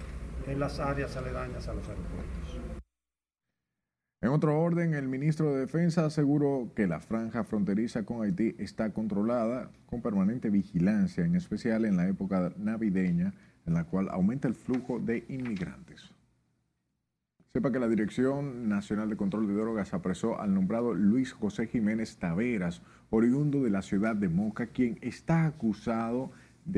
[0.47, 2.59] en las áreas aledañas a los aeropuertos.
[4.21, 8.93] En otro orden, el ministro de Defensa aseguró que la franja fronteriza con Haití está
[8.93, 13.33] controlada con permanente vigilancia, en especial en la época navideña,
[13.65, 16.13] en la cual aumenta el flujo de inmigrantes.
[17.51, 22.17] Sepa que la Dirección Nacional de Control de Drogas apresó al nombrado Luis José Jiménez
[22.17, 26.31] Taveras, oriundo de la ciudad de Moca, quien está acusado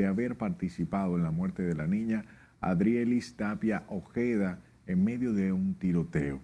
[0.06, 2.24] haber participado en la muerte de la niña
[2.60, 6.40] Adrielis Tapia Ojeda en medio de un tiroteo.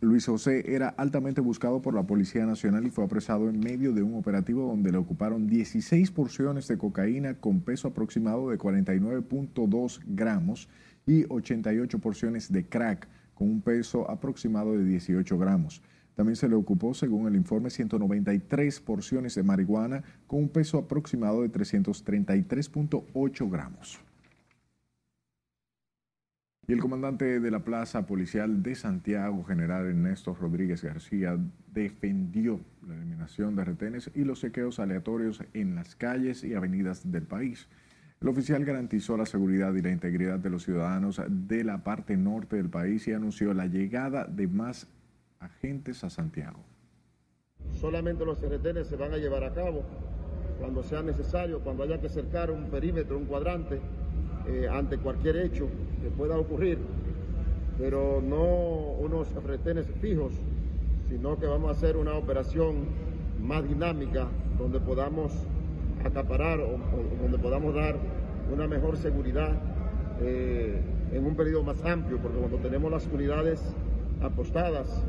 [0.00, 4.02] Luis José era altamente buscado por la Policía Nacional y fue apresado en medio de
[4.04, 10.68] un operativo donde le ocuparon 16 porciones de cocaína con peso aproximado de 49.2 gramos
[11.04, 15.82] y 88 porciones de crack con un peso aproximado de 18 gramos.
[16.20, 21.40] También se le ocupó, según el informe, 193 porciones de marihuana con un peso aproximado
[21.40, 23.98] de 333.8 gramos.
[26.68, 31.38] Y el comandante de la Plaza Policial de Santiago, general Ernesto Rodríguez García,
[31.72, 37.22] defendió la eliminación de retenes y los sequeos aleatorios en las calles y avenidas del
[37.22, 37.66] país.
[38.20, 42.56] El oficial garantizó la seguridad y la integridad de los ciudadanos de la parte norte
[42.56, 44.86] del país y anunció la llegada de más
[45.40, 46.60] agentes a Santiago.
[47.72, 49.82] Solamente los retenes se van a llevar a cabo
[50.58, 53.80] cuando sea necesario, cuando haya que cercar un perímetro, un cuadrante,
[54.46, 55.68] eh, ante cualquier hecho
[56.02, 56.78] que pueda ocurrir,
[57.78, 60.34] pero no unos retenes fijos,
[61.08, 62.84] sino que vamos a hacer una operación
[63.40, 65.32] más dinámica donde podamos
[66.04, 66.78] acaparar o,
[67.22, 67.96] donde podamos dar
[68.52, 69.58] una mejor seguridad
[70.20, 70.80] eh,
[71.12, 73.62] en un periodo más amplio, porque cuando tenemos las unidades
[74.20, 75.06] apostadas.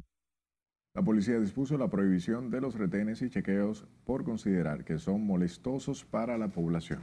[0.93, 6.04] La policía dispuso la prohibición de los retenes y chequeos por considerar que son molestosos
[6.04, 6.99] para la población.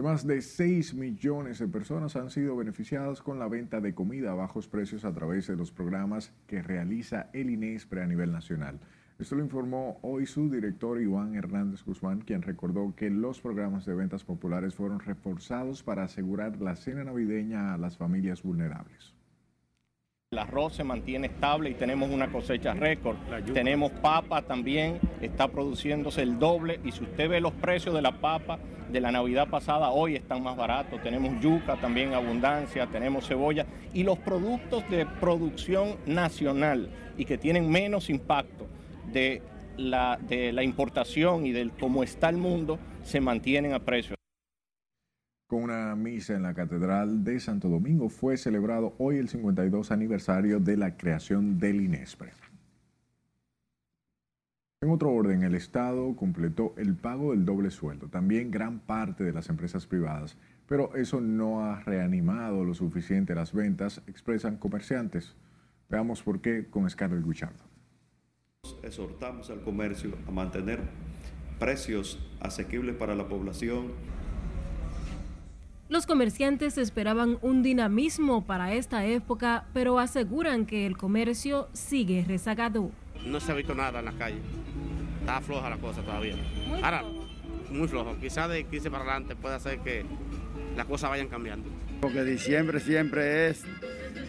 [0.00, 4.36] Más de 6 millones de personas han sido beneficiadas con la venta de comida a
[4.36, 8.78] bajos precios a través de los programas que realiza el INESPRE a nivel nacional.
[9.18, 13.96] Esto lo informó hoy su director Iván Hernández Guzmán, quien recordó que los programas de
[13.96, 19.17] ventas populares fueron reforzados para asegurar la cena navideña a las familias vulnerables.
[20.30, 23.16] El arroz se mantiene estable y tenemos una cosecha récord.
[23.54, 28.12] Tenemos papa también, está produciéndose el doble y si usted ve los precios de la
[28.12, 28.58] papa
[28.92, 31.02] de la Navidad pasada, hoy están más baratos.
[31.02, 33.64] Tenemos yuca también abundancia, tenemos cebolla
[33.94, 38.66] y los productos de producción nacional y que tienen menos impacto
[39.10, 39.40] de
[39.78, 44.17] la, de la importación y del cómo está el mundo se mantienen a precio.
[45.48, 50.60] Con una misa en la Catedral de Santo Domingo fue celebrado hoy el 52 aniversario
[50.60, 52.30] de la creación del INESPRE.
[54.82, 59.32] En otro orden, el Estado completó el pago del doble sueldo, también gran parte de
[59.32, 65.34] las empresas privadas, pero eso no ha reanimado lo suficiente las ventas, expresan comerciantes.
[65.88, 67.64] Veamos por qué con Scarlett Guichardo
[68.82, 70.80] exhortamos al comercio a mantener
[71.58, 73.92] precios asequibles para la población.
[75.88, 82.90] Los comerciantes esperaban un dinamismo para esta época, pero aseguran que el comercio sigue rezagado.
[83.24, 84.36] No se ha visto nada en la calle.
[85.20, 86.36] Está floja la cosa todavía.
[86.68, 87.04] Muy Ahora,
[87.70, 88.16] muy flojo.
[88.20, 90.04] Quizás de 15 para adelante puede hacer que
[90.76, 91.70] las cosas vayan cambiando.
[92.02, 93.64] Porque diciembre siempre es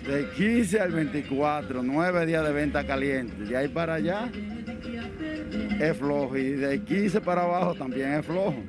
[0.08, 3.36] de 15 al 24, nueve días de venta caliente.
[3.44, 4.32] De ahí para allá
[5.80, 8.64] es flojo y de 15 para abajo también es flojo.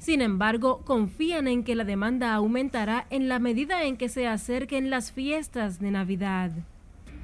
[0.00, 4.88] Sin embargo, confían en que la demanda aumentará en la medida en que se acerquen
[4.88, 6.50] las fiestas de Navidad.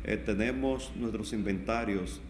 [0.04, 2.20] Eh, tenemos nuestros inventarios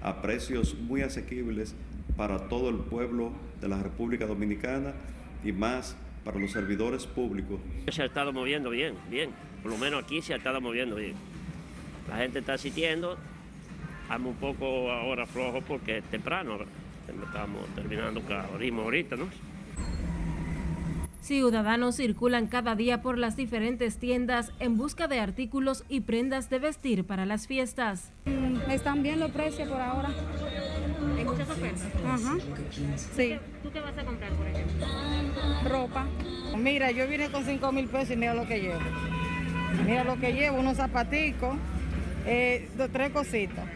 [0.00, 1.74] a precios muy asequibles
[2.16, 4.92] para todo el pueblo de la República Dominicana
[5.44, 7.58] y más para los servidores públicos.
[7.88, 9.30] Se ha estado moviendo bien, bien.
[9.60, 11.14] Por lo menos aquí se ha estado moviendo bien.
[12.08, 13.18] La gente está asistiendo.
[14.02, 16.58] Estamos un poco ahora flojos porque es temprano.
[17.08, 18.22] Estamos terminando
[18.56, 19.49] ritmo ahorita, ¿no?
[21.20, 26.58] Ciudadanos circulan cada día por las diferentes tiendas en busca de artículos y prendas de
[26.58, 28.10] vestir para las fiestas.
[28.24, 30.08] Mm, están bien los precios por ahora.
[31.16, 31.86] ¿Hay muchas ofertas?
[32.06, 32.36] Ajá.
[33.14, 33.36] Sí.
[33.62, 34.86] ¿Tú qué vas a comprar, por ejemplo?
[35.68, 36.06] Ropa.
[36.56, 38.80] Mira, yo vine con 5 mil pesos y mira lo que llevo.
[39.84, 41.56] Mira lo que llevo, unos zapaticos,
[42.26, 43.68] eh, tres cositas.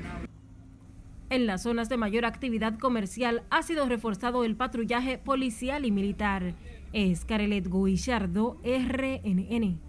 [1.30, 6.54] En las zonas de mayor actividad comercial ha sido reforzado el patrullaje policial y militar.
[6.96, 9.80] Es Carelet Guillardo, RNN.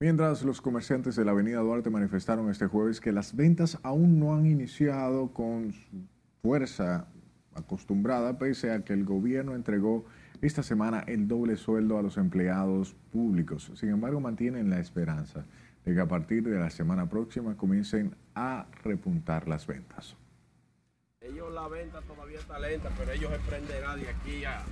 [0.00, 4.34] Mientras los comerciantes de la avenida Duarte manifestaron este jueves que las ventas aún no
[4.34, 6.08] han iniciado con su
[6.42, 7.06] fuerza
[7.54, 10.06] acostumbrada, pese a que el gobierno entregó
[10.42, 13.70] esta semana el doble sueldo a los empleados públicos.
[13.76, 15.46] Sin embargo, mantienen la esperanza
[15.84, 20.16] de que a partir de la semana próxima comiencen a repuntar las ventas.
[21.20, 24.64] Ellos la venta todavía está lenta, pero ellos emprenderán de aquí a,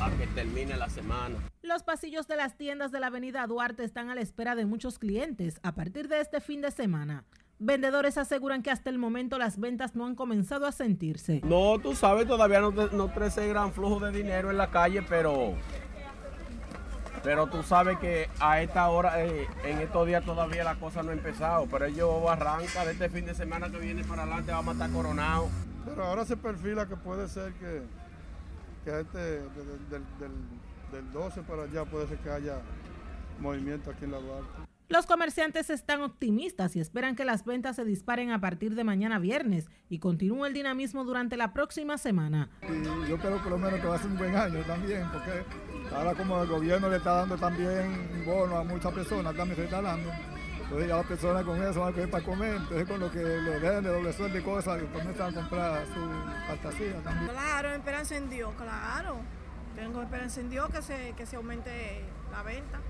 [0.00, 1.36] a que termine la semana.
[1.62, 4.98] Los pasillos de las tiendas de la avenida Duarte están a la espera de muchos
[4.98, 7.24] clientes a partir de este fin de semana.
[7.58, 11.40] Vendedores aseguran que hasta el momento las ventas no han comenzado a sentirse.
[11.44, 15.54] No, tú sabes, todavía no, no crece gran flujo de dinero en la calle, pero
[17.22, 21.10] pero tú sabes que a esta hora, eh, en estos días todavía la cosa no
[21.10, 24.70] ha empezado, pero ellos arrancan de este fin de semana que viene para adelante, vamos
[24.70, 25.48] a estar coronados.
[25.84, 27.82] Pero ahora se perfila que puede ser que,
[28.84, 30.32] que este, del, del,
[30.92, 32.60] del 12 para allá puede ser que haya
[33.40, 34.72] movimiento aquí en la Duarte.
[34.92, 39.18] Los comerciantes están optimistas y esperan que las ventas se disparen a partir de mañana
[39.18, 42.50] viernes y continúe el dinamismo durante la próxima semana.
[42.62, 45.44] Y yo creo por lo menos que va a ser un buen año también, porque
[45.96, 49.80] ahora como el gobierno le está dando también bono a muchas personas, también se está
[49.80, 50.10] dando.
[50.72, 53.18] Entonces ya las personas con eso van a comer para comer, entonces con lo que
[53.18, 56.00] le den de doble sueldo y cosas, comienzan a comprar su
[56.48, 57.30] fantasía también.
[57.30, 59.20] Claro, esperanza en Dios, claro.
[59.76, 62.80] Tengo esperanza en Dios que se, que se aumente la venta.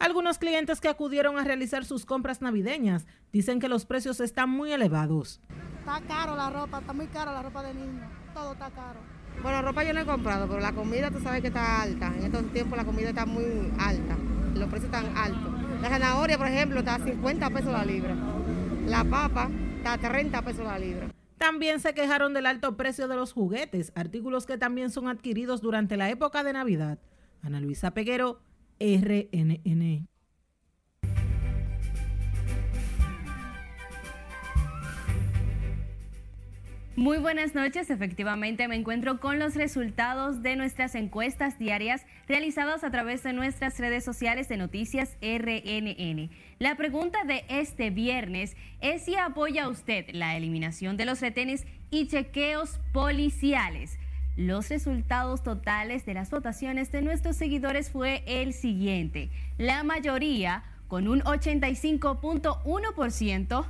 [0.00, 4.72] Algunos clientes que acudieron a realizar sus compras navideñas dicen que los precios están muy
[4.72, 5.40] elevados.
[5.78, 8.98] Está caro la ropa, está muy cara la ropa de niños, todo está caro.
[9.40, 12.08] Bueno, ropa yo no he comprado, pero la comida tú sabes que está alta.
[12.08, 14.16] En estos tiempos la comida está muy alta,
[14.56, 15.59] los precios están altos.
[15.82, 18.14] La zanahoria, por ejemplo, está a 50 pesos la libra.
[18.86, 21.10] La papa está a 30 pesos la libra.
[21.38, 25.96] También se quejaron del alto precio de los juguetes, artículos que también son adquiridos durante
[25.96, 26.98] la época de Navidad.
[27.42, 28.40] Ana Luisa Peguero,
[28.78, 30.06] RNN.
[36.96, 42.90] Muy buenas noches, efectivamente me encuentro con los resultados de nuestras encuestas diarias realizadas a
[42.90, 46.30] través de nuestras redes sociales de Noticias RNN.
[46.58, 52.08] La pregunta de este viernes es si apoya usted la eliminación de los retenes y
[52.08, 53.96] chequeos policiales.
[54.36, 59.30] Los resultados totales de las votaciones de nuestros seguidores fue el siguiente.
[59.58, 63.64] La mayoría, con un 85.1%,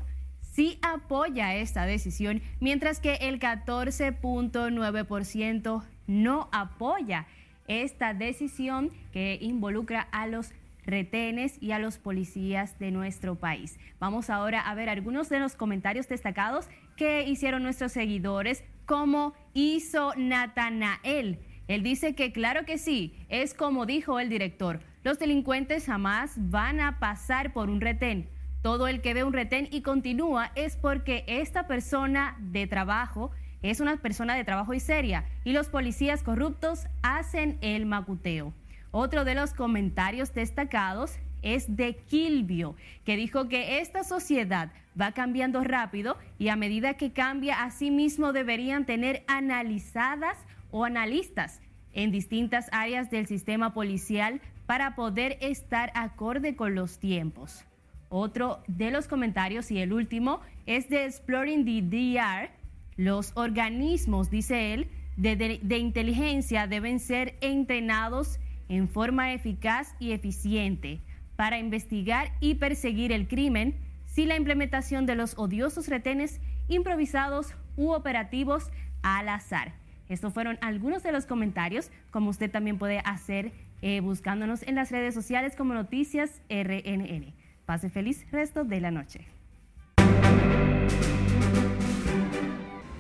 [0.51, 7.27] sí apoya esta decisión, mientras que el 14.9% no apoya
[7.69, 10.51] esta decisión que involucra a los
[10.85, 13.79] retenes y a los policías de nuestro país.
[13.99, 20.15] Vamos ahora a ver algunos de los comentarios destacados que hicieron nuestros seguidores como hizo
[20.17, 21.39] Natanael.
[21.69, 26.81] Él dice que claro que sí, es como dijo el director, los delincuentes jamás van
[26.81, 28.29] a pasar por un retén.
[28.63, 33.31] Todo el que ve un retén y continúa es porque esta persona de trabajo
[33.63, 38.53] es una persona de trabajo y seria y los policías corruptos hacen el macuteo.
[38.91, 45.65] Otro de los comentarios destacados es de Kilvio, que dijo que esta sociedad va cambiando
[45.65, 50.37] rápido y a medida que cambia, asimismo deberían tener analizadas
[50.71, 51.61] o analistas
[51.95, 57.65] en distintas áreas del sistema policial para poder estar acorde con los tiempos.
[58.13, 62.51] Otro de los comentarios y el último es de Exploring the DR.
[62.97, 71.01] Los organismos, dice él, de, inteligencia deben ser entrenados en forma eficaz y eficiente
[71.37, 77.93] para investigar y perseguir el crimen sin la implementación de los odiosos retenes improvisados u
[77.93, 79.75] operativos al azar.
[80.09, 83.53] Estos fueron algunos de los comentarios, como usted también puede hacer
[83.83, 87.40] eh, buscándonos en las redes sociales como Noticias RNN.
[87.71, 89.29] Pase feliz resto de la noche.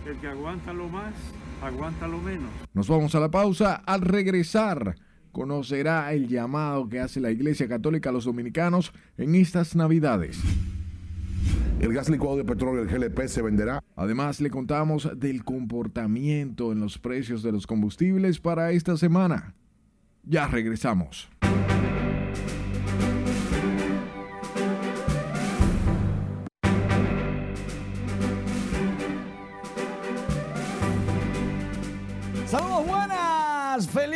[0.06, 1.12] El que aguanta lo más,
[1.60, 2.48] aguanta lo menos.
[2.72, 3.82] Nos vamos a la pausa.
[3.84, 4.94] Al regresar,
[5.32, 10.40] conocerá el llamado que hace la Iglesia Católica a los dominicanos en estas Navidades.
[11.80, 13.82] El gas licuado de petróleo, el GLP, se venderá.
[13.96, 19.52] Además, le contamos del comportamiento en los precios de los combustibles para esta semana.
[20.22, 21.28] Ya regresamos.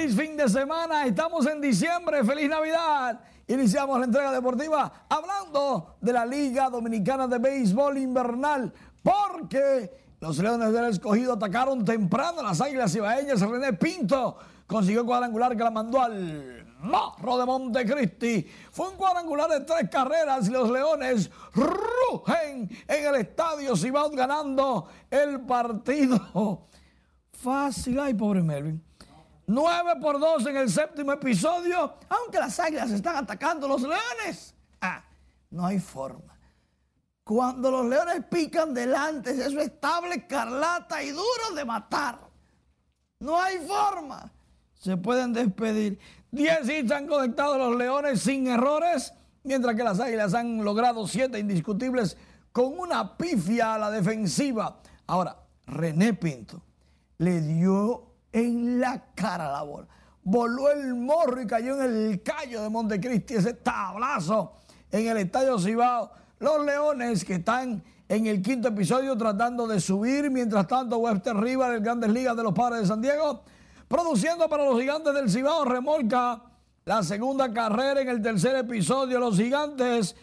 [0.05, 3.20] Feliz fin de semana, estamos en diciembre, feliz Navidad.
[3.46, 8.70] Iniciamos la entrega deportiva hablando de la Liga Dominicana de Béisbol Invernal,
[9.02, 13.40] porque los Leones del Escogido atacaron temprano a las Águilas Ibaeñas.
[13.40, 14.36] René Pinto
[14.66, 18.46] consiguió cuadrangular que la mandó al Morro de Montecristi.
[18.72, 24.86] Fue un cuadrangular de tres carreras y los Leones rugen en el estadio Cibao ganando
[25.11, 26.66] el partido.
[27.32, 28.93] Fácil, ay, pobre Melvin.
[29.47, 34.55] 9 por 2 en el séptimo episodio, aunque las águilas están atacando los leones.
[34.80, 35.03] Ah,
[35.51, 36.38] no hay forma.
[37.22, 42.18] Cuando los leones pican delante, eso es estable, escarlata y duro de matar.
[43.20, 44.30] No hay forma.
[44.74, 45.99] Se pueden despedir.
[46.30, 51.38] 10 hits han conectado los leones sin errores, mientras que las águilas han logrado 7
[51.38, 52.16] indiscutibles
[52.53, 54.80] con una pifia a la defensiva.
[55.07, 55.36] Ahora,
[55.66, 56.62] René Pinto
[57.18, 59.87] le dio en la cara la bola.
[60.24, 64.55] Voló el morro y cayó en el callo de Montecristi, ese tablazo
[64.91, 66.11] en el Estadio Cibao.
[66.41, 71.70] Los Leones que están en el quinto episodio tratando de subir, mientras tanto Webster Rivas
[71.70, 73.43] del Grandes Ligas de los Padres de San Diego,
[73.87, 76.43] produciendo para los Gigantes del Cibao, remolca
[76.85, 79.20] la segunda carrera en el tercer episodio.
[79.20, 80.16] Los Gigantes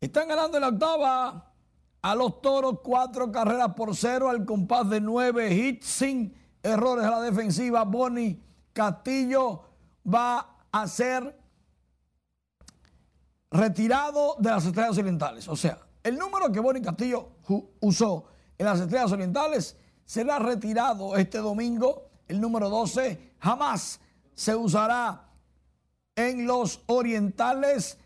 [0.00, 1.52] están ganando en la octava
[2.00, 7.10] a los Toros cuatro carreras por cero al compás de nueve hits sin errores a
[7.10, 7.84] la defensiva.
[7.84, 8.40] Bonnie
[8.72, 9.62] Castillo
[10.06, 11.38] va a ser
[13.50, 15.48] retirado de las Estrellas Orientales.
[15.48, 17.28] O sea, el número que Bonnie Castillo
[17.80, 18.24] usó
[18.56, 22.10] en las Estrellas Orientales será retirado este domingo.
[22.26, 24.00] El número 12 jamás
[24.34, 25.28] se usará
[26.14, 27.98] en los Orientales.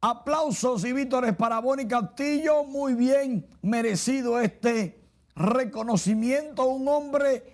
[0.00, 2.64] Aplausos y vítores para Bonnie Castillo.
[2.64, 5.00] Muy bien merecido este
[5.36, 6.64] reconocimiento.
[6.64, 7.51] Un hombre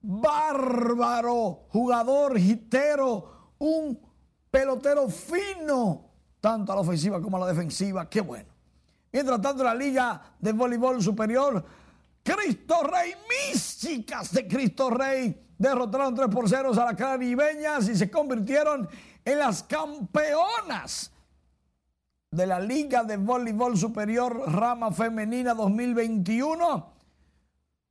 [0.00, 3.98] bárbaro, jugador, hitero, un
[4.50, 8.08] pelotero fino, tanto a la ofensiva como a la defensiva.
[8.08, 8.48] Qué bueno.
[9.12, 11.64] Mientras tanto, la Liga de Voleibol Superior,
[12.22, 17.96] Cristo Rey, mis chicas de Cristo Rey, derrotaron 3 por 0 a las caribeñas y
[17.96, 18.88] se convirtieron
[19.24, 21.12] en las campeonas
[22.30, 26.92] de la Liga de Voleibol Superior Rama Femenina 2021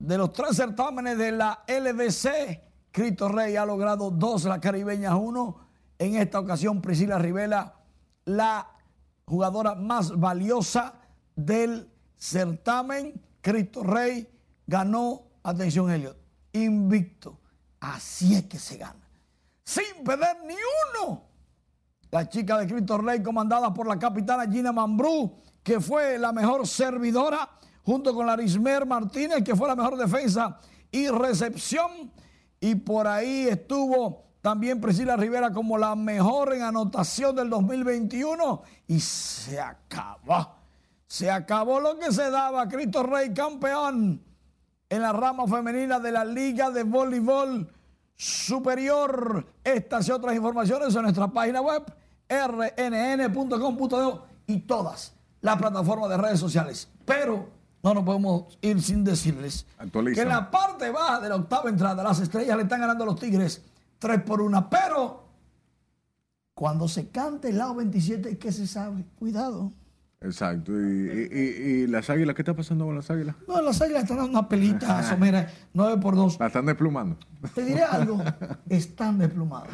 [0.06, 5.58] de los tres certámenes de la LBC, Cristo Rey ha logrado dos, las caribeñas uno.
[5.98, 7.74] En esta ocasión, Priscila Rivela,
[8.26, 8.68] la
[9.26, 10.94] jugadora más valiosa
[11.36, 13.20] del certamen.
[13.42, 14.30] Cristo Rey
[14.68, 16.18] ganó, atención Elliot,
[16.54, 17.40] invicto.
[17.80, 19.10] Así es que se gana.
[19.64, 20.54] Sin perder ni
[21.04, 21.24] uno.
[22.12, 26.68] La chica de Cristo Rey, comandada por la capitana Gina Mambrú, que fue la mejor
[26.68, 27.50] servidora
[27.86, 30.60] junto con Larismer Martínez, que fue la mejor defensa
[30.92, 32.12] y recepción.
[32.60, 38.64] Y por ahí estuvo también Priscila Rivera como la mejor en anotación del 2021.
[38.88, 40.56] Y se acabó.
[41.08, 42.68] Se acabó lo que se daba.
[42.68, 44.24] Cristo Rey campeón
[44.90, 47.72] en la rama femenina de la Liga de Voleibol
[48.16, 49.46] Superior.
[49.64, 51.84] Estas y otras informaciones en nuestra página web
[52.30, 56.90] rnn.com.do y todas las plataformas de redes sociales.
[57.06, 57.55] Pero
[57.86, 60.16] no nos podemos ir sin decirles Actualiza.
[60.16, 63.08] que en la parte baja de la octava entrada las estrellas le están ganando a
[63.08, 63.62] los Tigres
[64.00, 64.70] 3 por 1.
[64.70, 65.24] Pero
[66.56, 69.06] Cuando se cante el lado 27, ¿qué se sabe?
[69.20, 69.72] Cuidado.
[70.22, 70.72] Exacto.
[70.72, 73.36] Y, y- y- y las águilas, ¿qué está pasando con las águilas?
[73.48, 76.40] No, las águilas están dando una pelita somera, 9 por 2.
[76.40, 77.18] La están desplumando.
[77.54, 78.20] Te diré algo,
[78.70, 79.70] están desplumadas.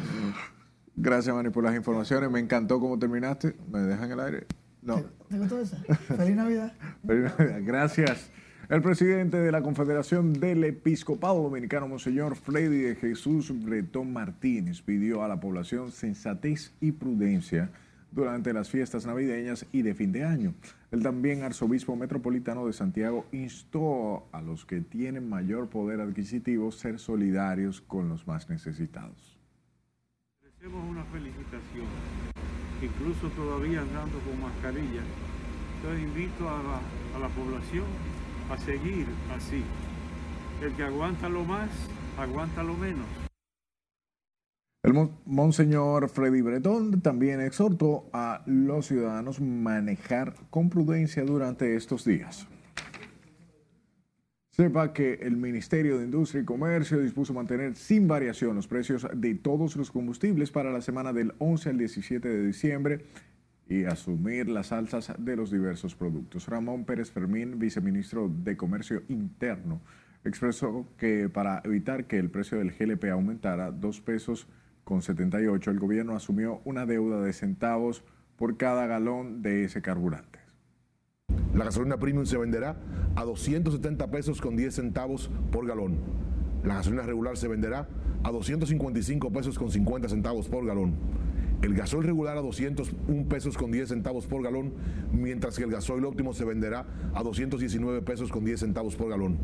[0.96, 2.30] Gracias, Manny, por las informaciones.
[2.30, 3.56] Me encantó cómo terminaste.
[3.70, 4.46] ¿Me dejan el aire?
[4.82, 5.00] No.
[5.28, 5.76] ¿Te gustó esa?
[6.16, 6.72] Feliz Navidad.
[7.02, 8.30] Gracias.
[8.68, 15.22] El presidente de la Confederación del Episcopado Dominicano, Monseñor Freddy de Jesús Bretón Martínez, pidió
[15.22, 17.70] a la población sensatez y prudencia
[18.12, 20.54] durante las fiestas navideñas y de fin de año.
[20.90, 26.98] El también arzobispo metropolitano de Santiago instó a los que tienen mayor poder adquisitivo ser
[26.98, 29.38] solidarios con los más necesitados.
[30.46, 31.86] Hacemos una felicitación,
[32.82, 35.02] incluso todavía andando con mascarilla.
[35.76, 36.62] Entonces invito a
[37.18, 37.86] la, población
[38.50, 39.62] a seguir así.
[40.62, 41.70] El que aguanta lo más,
[42.18, 43.06] aguanta lo menos.
[44.84, 52.04] El mon- monseñor Freddy Bretón también exhortó a los ciudadanos manejar con prudencia durante estos
[52.04, 52.48] días.
[54.54, 59.34] Sepa que el Ministerio de Industria y Comercio dispuso mantener sin variación los precios de
[59.34, 63.00] todos los combustibles para la semana del 11 al 17 de diciembre
[63.66, 66.48] y asumir las alzas de los diversos productos.
[66.48, 69.80] Ramón Pérez Fermín, viceministro de Comercio Interno,
[70.22, 74.48] expresó que para evitar que el precio del GLP aumentara dos pesos
[74.84, 78.04] con 78, el gobierno asumió una deuda de centavos
[78.36, 80.41] por cada galón de ese carburante.
[81.54, 82.76] La gasolina premium se venderá
[83.14, 85.98] a 270 pesos con 10 centavos por galón.
[86.64, 87.88] La gasolina regular se venderá
[88.22, 90.94] a 255 pesos con 50 centavos por galón.
[91.60, 94.72] El gasoil regular a 201 pesos con 10 centavos por galón,
[95.12, 99.38] mientras que el gasoil óptimo se venderá a 219 pesos con 10 centavos por galón.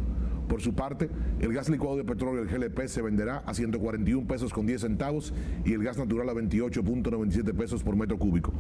[0.49, 4.53] Por su parte, el gas licuado de petróleo, el GLP, se venderá a 141 pesos
[4.53, 5.35] con 10 centavos
[5.65, 8.53] y el gas natural a 28.97 pesos por metro cúbico.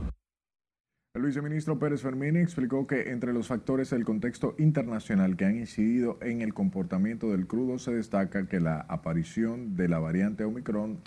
[1.14, 6.18] El viceministro Pérez Fermín explicó que entre los factores del contexto internacional que han incidido
[6.20, 11.00] en el comportamiento del crudo se destaca que la aparición de la variante Omicron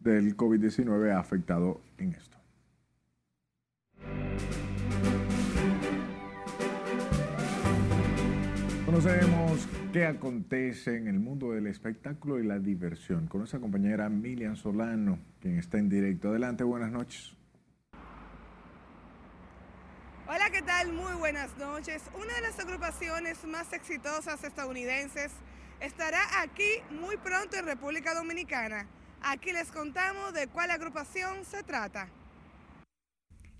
[0.00, 2.36] del COVID-19 ha afectado en esto.
[8.84, 14.56] Conocemos qué acontece en el mundo del espectáculo y la diversión con nuestra compañera Milian
[14.56, 16.28] Solano, quien está en directo.
[16.28, 17.34] Adelante, buenas noches.
[20.26, 20.90] Hola, ¿qué tal?
[20.94, 22.02] Muy buenas noches.
[22.14, 25.30] Una de las agrupaciones más exitosas estadounidenses
[25.80, 28.88] estará aquí muy pronto en República Dominicana.
[29.20, 32.08] Aquí les contamos de cuál agrupación se trata.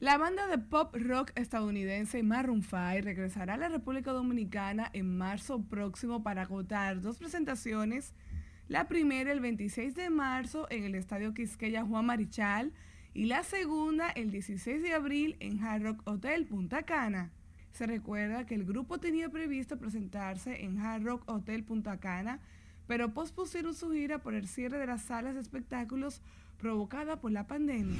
[0.00, 5.60] La banda de pop rock estadounidense Maroon 5 regresará a la República Dominicana en marzo
[5.68, 8.14] próximo para agotar dos presentaciones.
[8.68, 12.72] La primera el 26 de marzo en el Estadio Quisqueya Juan Marichal
[13.14, 17.30] y la segunda el 16 de abril en Hard Rock Hotel Punta Cana.
[17.72, 22.40] Se recuerda que el grupo tenía previsto presentarse en Hard Rock Hotel Punta Cana,
[22.88, 26.20] pero pospusieron su gira por el cierre de las salas de espectáculos
[26.58, 27.98] provocada por la pandemia.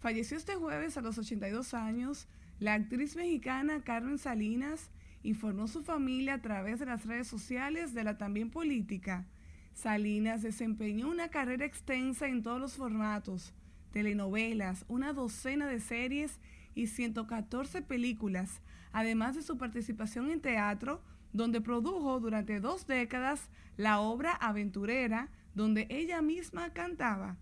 [0.00, 2.26] Falleció este jueves a los 82 años
[2.58, 4.90] la actriz mexicana Carmen Salinas,
[5.22, 9.26] informó su familia a través de las redes sociales de la también política.
[9.74, 13.54] Salinas desempeñó una carrera extensa en todos los formatos,
[13.92, 16.38] telenovelas, una docena de series
[16.74, 18.60] y 114 películas,
[18.92, 21.02] además de su participación en teatro,
[21.32, 27.36] donde produjo durante dos décadas la obra Aventurera, donde ella misma cantaba.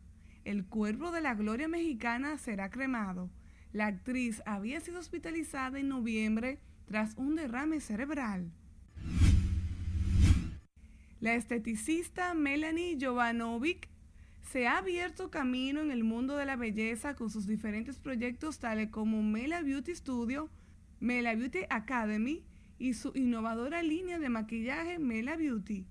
[0.45, 3.31] El cuerpo de la gloria mexicana será cremado.
[3.73, 8.51] La actriz había sido hospitalizada en noviembre tras un derrame cerebral.
[11.21, 13.91] La esteticista Melanie Jovanovic
[14.51, 18.89] se ha abierto camino en el mundo de la belleza con sus diferentes proyectos tales
[18.89, 20.49] como Mela Beauty Studio,
[20.99, 22.43] Mela Beauty Academy
[22.79, 25.85] y su innovadora línea de maquillaje Mela Beauty.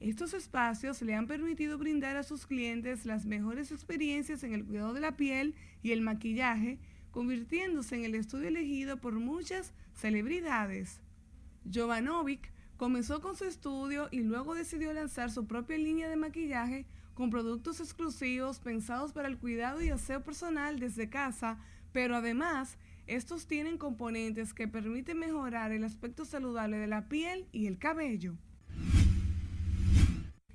[0.00, 4.92] Estos espacios le han permitido brindar a sus clientes las mejores experiencias en el cuidado
[4.92, 6.78] de la piel y el maquillaje,
[7.10, 11.00] convirtiéndose en el estudio elegido por muchas celebridades.
[11.72, 17.28] Jovanovic comenzó con su estudio y luego decidió lanzar su propia línea de maquillaje con
[17.28, 21.58] productos exclusivos pensados para el cuidado y aseo personal desde casa,
[21.92, 27.66] pero además estos tienen componentes que permiten mejorar el aspecto saludable de la piel y
[27.66, 28.36] el cabello.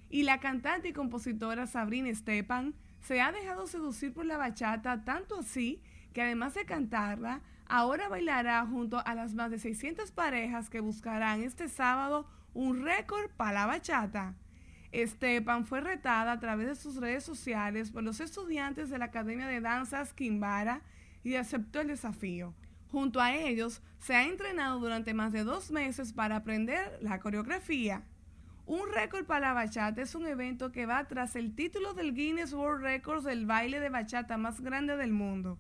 [0.09, 5.39] Y la cantante y compositora Sabrina Stepan se ha dejado seducir por la bachata tanto
[5.39, 5.81] así
[6.13, 7.41] que además de cantarla,
[7.73, 13.31] ahora bailará junto a las más de 600 parejas que buscarán este sábado un récord
[13.31, 14.35] para la bachata.
[14.91, 19.47] Estepan fue retada a través de sus redes sociales por los estudiantes de la Academia
[19.47, 20.83] de Danzas Kimbara
[21.23, 22.53] y aceptó el desafío.
[22.91, 28.03] Junto a ellos, se ha entrenado durante más de dos meses para aprender la coreografía.
[28.67, 32.53] Un récord para la bachata es un evento que va tras el título del Guinness
[32.53, 35.57] World Records del baile de bachata más grande del mundo.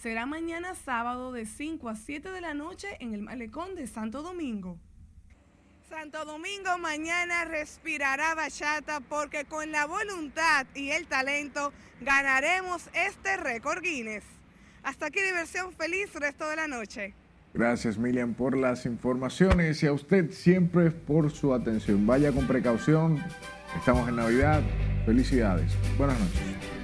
[0.00, 4.22] Será mañana sábado de 5 a 7 de la noche en el malecón de Santo
[4.22, 4.78] Domingo.
[5.88, 13.82] Santo Domingo mañana respirará bachata porque con la voluntad y el talento ganaremos este récord
[13.82, 14.22] Guinness.
[14.84, 17.14] Hasta aquí diversión feliz resto de la noche.
[17.52, 22.06] Gracias Miriam por las informaciones y a usted siempre por su atención.
[22.06, 23.20] Vaya con precaución.
[23.76, 24.62] Estamos en Navidad.
[25.06, 25.72] Felicidades.
[25.96, 26.77] Buenas noches.